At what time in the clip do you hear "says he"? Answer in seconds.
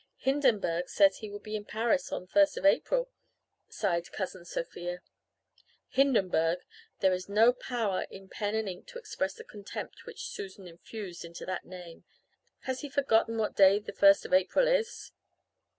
0.89-1.29